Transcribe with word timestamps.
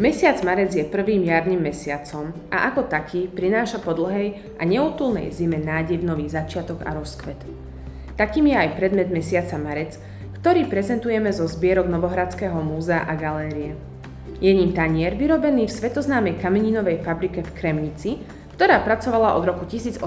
Mesiac 0.00 0.40
marec 0.48 0.72
je 0.72 0.80
prvým 0.80 1.28
jarným 1.28 1.60
mesiacom 1.60 2.32
a 2.48 2.72
ako 2.72 2.88
taký 2.88 3.28
prináša 3.28 3.84
po 3.84 3.92
dlhej 3.92 4.56
a 4.56 4.64
neutulnej 4.64 5.28
zime 5.28 5.60
nádej 5.60 6.00
v 6.00 6.08
nový 6.08 6.24
začiatok 6.24 6.88
a 6.88 6.96
rozkvet. 6.96 7.36
Takým 8.16 8.48
je 8.48 8.56
aj 8.56 8.80
predmet 8.80 9.12
mesiaca 9.12 9.60
marec, 9.60 10.00
ktorý 10.40 10.72
prezentujeme 10.72 11.28
zo 11.36 11.44
zbierok 11.44 11.84
Novohradského 11.84 12.64
múzea 12.64 13.04
a 13.04 13.12
galérie. 13.12 13.76
Je 14.40 14.48
ním 14.56 14.72
tanier 14.72 15.12
vyrobený 15.20 15.68
v 15.68 15.76
svetoznámej 15.76 16.40
kameninovej 16.40 17.04
fabrike 17.04 17.44
v 17.44 17.52
Kremnici, 17.52 18.24
ktorá 18.56 18.80
pracovala 18.80 19.36
od 19.36 19.44
roku 19.44 19.68
1815. 19.68 20.00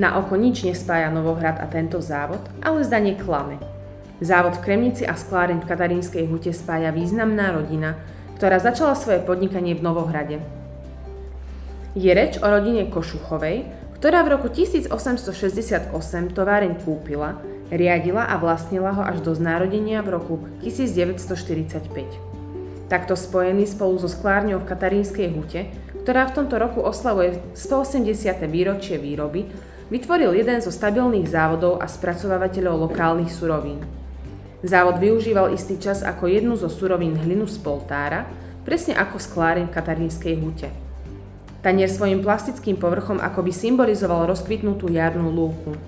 Na 0.00 0.16
oko 0.16 0.32
nič 0.32 0.64
nespája 0.64 1.12
Novohrad 1.12 1.60
a 1.60 1.68
tento 1.68 2.00
závod, 2.00 2.40
ale 2.64 2.88
zdanie 2.88 3.20
klame– 3.20 3.60
Závod 4.18 4.58
v 4.58 4.66
Kremnici 4.66 5.06
a 5.06 5.14
skláreň 5.14 5.62
v 5.62 5.68
Katarínskej 5.70 6.26
hute 6.26 6.50
spája 6.50 6.90
významná 6.90 7.54
rodina, 7.54 7.94
ktorá 8.34 8.58
začala 8.58 8.98
svoje 8.98 9.22
podnikanie 9.22 9.78
v 9.78 9.86
Novohrade. 9.86 10.42
Je 11.94 12.10
reč 12.10 12.34
o 12.42 12.46
rodine 12.50 12.90
Košuchovej, 12.90 13.70
ktorá 13.94 14.26
v 14.26 14.34
roku 14.34 14.50
1868 14.50 15.94
továreň 16.34 16.82
kúpila, 16.82 17.38
riadila 17.70 18.26
a 18.26 18.34
vlastnila 18.42 18.90
ho 18.98 19.06
až 19.06 19.22
do 19.22 19.38
znárodenia 19.38 20.02
v 20.02 20.18
roku 20.18 20.42
1945. 20.66 22.90
Takto 22.90 23.14
spojený 23.14 23.70
spolu 23.70 24.02
so 24.02 24.10
sklárňou 24.10 24.58
v 24.58 24.66
Katarínskej 24.66 25.30
hute, 25.30 25.70
ktorá 26.02 26.26
v 26.26 26.42
tomto 26.42 26.58
roku 26.58 26.82
oslavuje 26.82 27.38
180. 27.54 28.34
výročie 28.50 28.98
výroby, 28.98 29.46
vytvoril 29.94 30.34
jeden 30.34 30.58
zo 30.58 30.74
stabilných 30.74 31.30
závodov 31.30 31.78
a 31.78 31.86
spracovávateľov 31.86 32.90
lokálnych 32.90 33.30
surovín. 33.30 34.07
Závod 34.58 34.98
využíval 34.98 35.54
istý 35.54 35.78
čas 35.78 36.02
ako 36.02 36.26
jednu 36.26 36.58
zo 36.58 36.66
surovín 36.66 37.14
hlinu 37.14 37.46
z 37.46 37.62
poltára, 37.62 38.26
presne 38.66 38.98
ako 38.98 39.22
skláreň 39.22 39.70
v 39.70 39.74
katarínskej 39.74 40.34
hute. 40.34 40.68
Tanier 41.62 41.86
svojim 41.86 42.18
plastickým 42.26 42.74
povrchom 42.74 43.22
akoby 43.22 43.54
symbolizoval 43.54 44.26
rozkvitnutú 44.26 44.90
jarnú 44.90 45.30
lúku. 45.30 45.78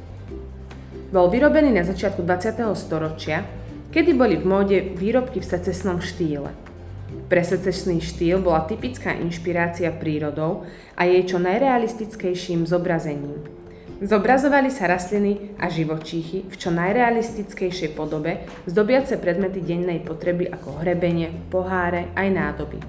Bol 1.11 1.27
vyrobený 1.35 1.75
na 1.75 1.83
začiatku 1.83 2.23
20. 2.23 2.63
storočia, 2.79 3.43
kedy 3.91 4.15
boli 4.15 4.39
v 4.39 4.47
móde 4.47 4.79
výrobky 4.95 5.43
v 5.43 5.51
secesnom 5.51 5.99
štýle. 5.99 6.55
Pre 7.27 7.43
secesný 7.43 7.99
štýl 7.99 8.39
bola 8.39 8.71
typická 8.71 9.19
inšpirácia 9.19 9.91
prírodou 9.91 10.63
a 10.95 11.11
jej 11.11 11.27
čo 11.27 11.43
najrealistickejším 11.43 12.71
zobrazením– 12.71 13.43
Zobrazovali 14.01 14.73
sa 14.73 14.89
rastliny 14.89 15.61
a 15.61 15.69
živočíchy 15.69 16.49
v 16.49 16.55
čo 16.57 16.73
najrealistickejšej 16.73 17.93
podobe, 17.93 18.49
zdobiace 18.65 19.21
predmety 19.21 19.61
dennej 19.61 20.01
potreby 20.01 20.49
ako 20.49 20.81
hrebenie, 20.81 21.29
poháre 21.53 22.09
aj 22.17 22.29
nádoby. 22.33 22.81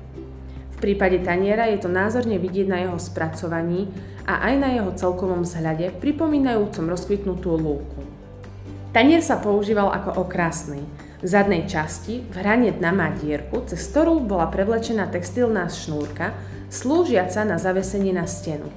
V 0.72 0.78
prípade 0.80 1.20
taniera 1.20 1.68
je 1.68 1.84
to 1.84 1.92
názorne 1.92 2.40
vidieť 2.40 2.64
na 2.72 2.88
jeho 2.88 2.96
spracovaní 2.96 3.92
a 4.24 4.40
aj 4.40 4.54
na 4.56 4.70
jeho 4.72 4.92
celkovom 4.96 5.44
vzhľade, 5.44 6.00
pripomínajúcom 6.00 6.88
rozkvitnutú 6.88 7.60
lúku. 7.60 8.08
Tanier 8.96 9.20
sa 9.20 9.36
používal 9.36 9.92
ako 9.92 10.16
okrasný. 10.24 10.80
V 11.20 11.28
zadnej 11.28 11.68
časti 11.68 12.24
v 12.24 12.36
hrane 12.40 12.72
dna 12.72 12.92
má 12.96 13.12
dierku, 13.12 13.68
cez 13.68 13.84
ktorú 13.92 14.24
bola 14.24 14.48
prevlečená 14.48 15.12
textilná 15.12 15.68
šnúrka, 15.68 16.32
slúžiaca 16.72 17.44
na 17.44 17.60
zavesenie 17.60 18.16
na 18.16 18.24
stenu. 18.24 18.72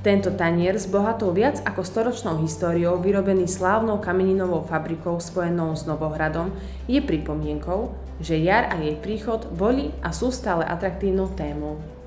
Tento 0.00 0.32
tanier 0.32 0.80
s 0.80 0.88
bohatou 0.88 1.28
viac 1.28 1.60
ako 1.60 1.84
storočnou 1.84 2.40
históriou, 2.40 2.96
vyrobený 2.96 3.44
slávnou 3.44 4.00
kameninovou 4.00 4.64
fabrikou 4.64 5.20
spojenou 5.20 5.76
s 5.76 5.84
Novohradom, 5.84 6.56
je 6.88 7.04
pripomienkou, 7.04 7.92
že 8.16 8.40
jar 8.40 8.72
a 8.72 8.80
jej 8.80 8.96
príchod 8.96 9.44
boli 9.52 9.92
a 10.00 10.08
sú 10.08 10.32
stále 10.32 10.64
atraktívnou 10.64 11.28
témou. 11.36 11.99